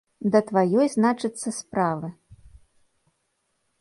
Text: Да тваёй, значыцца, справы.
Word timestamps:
Да 0.35 0.39
тваёй, 0.51 0.87
значыцца, 0.95 1.53
справы. 1.59 2.09